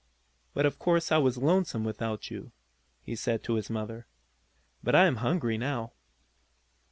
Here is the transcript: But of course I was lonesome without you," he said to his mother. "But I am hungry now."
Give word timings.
But 0.55 0.65
of 0.65 0.79
course 0.79 1.11
I 1.11 1.19
was 1.19 1.37
lonesome 1.37 1.83
without 1.83 2.31
you," 2.31 2.51
he 3.03 3.15
said 3.15 3.43
to 3.43 3.53
his 3.53 3.69
mother. 3.69 4.07
"But 4.83 4.95
I 4.95 5.05
am 5.05 5.17
hungry 5.17 5.59
now." 5.59 5.93